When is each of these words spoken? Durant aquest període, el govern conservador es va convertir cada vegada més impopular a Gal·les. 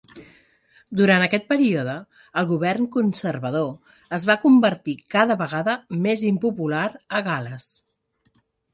Durant 1.01 1.25
aquest 1.25 1.45
període, 1.51 1.97
el 2.41 2.47
govern 2.53 2.89
conservador 2.97 3.95
es 4.21 4.27
va 4.33 4.39
convertir 4.49 4.99
cada 5.19 5.39
vegada 5.45 5.79
més 6.09 6.29
impopular 6.35 6.85
a 7.21 7.27
Gal·les. 7.33 7.73